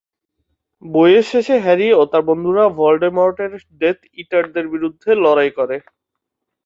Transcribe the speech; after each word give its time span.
বইয়ের 0.83 1.25
শেষে 1.31 1.55
হ্যারি 1.65 1.87
ও 1.93 2.11
তার 2.11 2.23
বন্ধুরা 2.29 2.63
ভলডেমর্টের 2.77 3.51
ডেথ 3.81 3.99
ইটারদের 4.21 4.65
বিরুদ্ধে 4.73 5.11
লড়াই 5.23 5.51
করে। 5.57 5.77